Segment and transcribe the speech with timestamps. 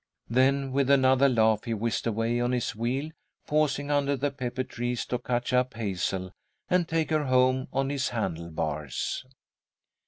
[0.31, 3.11] Then, with another laugh, he whizzed away on his wheel,
[3.45, 6.31] pausing under the pepper trees to catch up Hazel,
[6.67, 9.23] and take her home on his handle bars.